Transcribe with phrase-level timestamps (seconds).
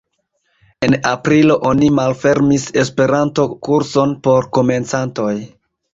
[0.85, 5.33] En aprilo oni malfermis Esperanto-kurson por komencantoj.